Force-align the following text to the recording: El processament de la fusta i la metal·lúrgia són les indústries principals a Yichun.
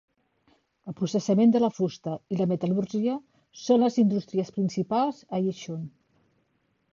El 0.91 0.93
processament 1.01 1.51
de 1.55 1.59
la 1.63 1.69
fusta 1.79 2.13
i 2.35 2.39
la 2.39 2.47
metal·lúrgia 2.53 3.19
són 3.65 3.85
les 3.85 3.99
indústries 4.05 4.51
principals 4.57 5.21
a 5.39 5.43
Yichun. 5.47 5.87